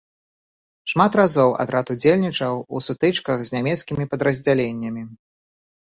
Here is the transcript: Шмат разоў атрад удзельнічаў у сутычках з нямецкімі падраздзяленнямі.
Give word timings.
Шмат 0.93 1.11
разоў 1.21 1.53
атрад 1.65 1.93
удзельнічаў 1.95 2.53
у 2.67 2.77
сутычках 2.89 3.37
з 3.47 3.59
нямецкімі 3.59 4.03
падраздзяленнямі. 4.15 5.03